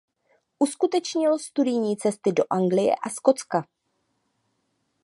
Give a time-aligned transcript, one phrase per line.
[0.59, 3.67] Uskutečnil studijní cesty do Anglie a Skotska.